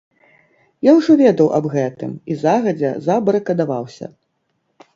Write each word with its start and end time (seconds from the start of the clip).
Я 0.87 0.91
ўжо 0.99 1.17
ведаў 1.19 1.51
аб 1.59 1.65
гэтым 1.75 2.15
і 2.31 2.39
загадзя 2.47 2.91
забарыкадаваўся. 3.09 4.13